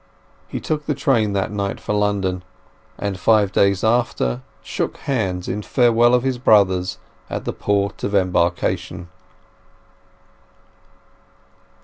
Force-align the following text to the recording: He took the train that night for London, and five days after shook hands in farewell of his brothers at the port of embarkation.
He 0.47 0.59
took 0.59 0.87
the 0.87 0.95
train 0.95 1.33
that 1.33 1.51
night 1.51 1.79
for 1.79 1.93
London, 1.93 2.41
and 2.97 3.19
five 3.19 3.51
days 3.51 3.83
after 3.83 4.41
shook 4.63 4.97
hands 4.97 5.47
in 5.47 5.61
farewell 5.61 6.15
of 6.15 6.23
his 6.23 6.39
brothers 6.39 6.97
at 7.29 7.45
the 7.45 7.53
port 7.53 8.03
of 8.03 8.15
embarkation. 8.15 9.09